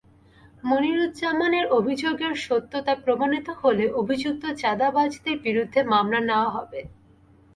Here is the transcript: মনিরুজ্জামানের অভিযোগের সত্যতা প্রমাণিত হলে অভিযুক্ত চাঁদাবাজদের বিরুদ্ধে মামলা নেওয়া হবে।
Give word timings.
মনিরুজ্জামানের 0.63 1.65
অভিযোগের 1.71 2.33
সত্যতা 2.45 2.93
প্রমাণিত 3.03 3.47
হলে 3.61 3.85
অভিযুক্ত 4.01 4.43
চাঁদাবাজদের 4.61 5.35
বিরুদ্ধে 5.45 5.79
মামলা 5.91 6.19
নেওয়া 6.21 6.49
হবে। 6.49 6.79